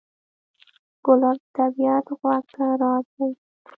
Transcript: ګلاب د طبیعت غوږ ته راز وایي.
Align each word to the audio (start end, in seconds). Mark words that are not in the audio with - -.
ګلاب 1.05 1.37
د 1.43 1.47
طبیعت 1.57 2.05
غوږ 2.19 2.43
ته 2.53 2.65
راز 2.81 3.05
وایي. 3.15 3.33